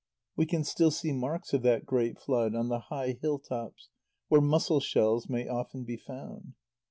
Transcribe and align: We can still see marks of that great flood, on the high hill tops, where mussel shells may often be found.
We 0.35 0.47
can 0.47 0.63
still 0.63 0.89
see 0.89 1.11
marks 1.13 1.53
of 1.53 1.61
that 1.61 1.85
great 1.85 2.17
flood, 2.17 2.55
on 2.55 2.69
the 2.69 2.79
high 2.89 3.19
hill 3.21 3.37
tops, 3.37 3.89
where 4.29 4.41
mussel 4.41 4.79
shells 4.79 5.29
may 5.29 5.47
often 5.47 5.83
be 5.83 5.95
found. 5.97 6.55